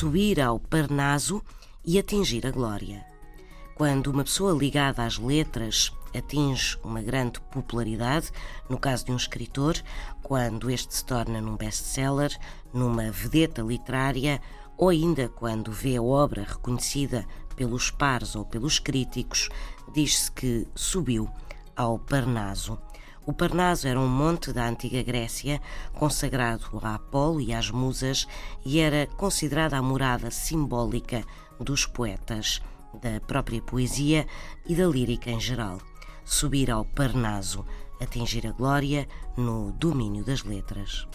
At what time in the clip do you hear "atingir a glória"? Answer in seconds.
1.98-3.04, 38.00-39.08